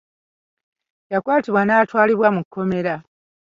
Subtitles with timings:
[1.11, 2.95] Yakwatibwa n'atwalibwa mu kkomera.